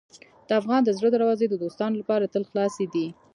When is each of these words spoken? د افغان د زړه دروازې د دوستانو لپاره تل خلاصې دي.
د 0.47 0.49
افغان 0.59 0.81
د 0.85 0.89
زړه 0.97 1.09
دروازې 1.15 1.45
د 1.49 1.53
دوستانو 1.63 1.99
لپاره 2.01 2.31
تل 2.33 2.43
خلاصې 2.49 2.85
دي. 2.93 3.07